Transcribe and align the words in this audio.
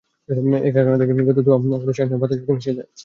এই 0.59 0.71
কারখানা 0.75 0.97
থেকে 1.01 1.13
নির্গত 1.17 1.37
ধোঁয়া 1.39 1.57
আমাদের 1.59 1.95
শ্বাস 1.97 2.07
নেয়া 2.09 2.21
বাতাসের 2.21 2.41
সাথে 2.41 2.55
মিশে 2.55 2.77
যায়। 2.77 2.89